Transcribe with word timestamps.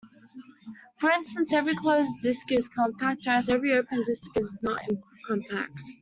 For 0.97 1.11
instance, 1.11 1.53
every 1.53 1.75
closed 1.75 2.21
disk 2.23 2.51
is 2.51 2.67
compact 2.67 3.21
whereas 3.27 3.49
every 3.49 3.73
open 3.73 3.99
disk 4.01 4.31
is 4.35 4.63
not 4.63 4.81
compact. 5.27 5.79